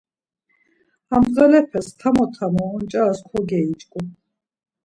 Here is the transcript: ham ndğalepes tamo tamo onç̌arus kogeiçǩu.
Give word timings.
ham 1.09 1.23
ndğalepes 1.29 1.87
tamo 1.99 2.25
tamo 2.35 2.63
onç̌arus 2.75 3.19
kogeiçǩu. 3.29 3.99